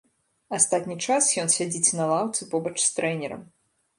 Астатні 0.57 0.95
час 1.07 1.27
ён 1.41 1.51
сядзіць 1.57 1.95
на 1.99 2.07
лаўцы 2.11 2.41
побач 2.53 2.75
з 2.87 2.91
трэнерам. 2.99 3.45